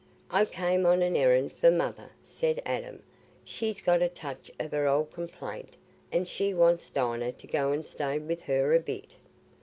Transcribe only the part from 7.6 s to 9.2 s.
and stay with her a bit."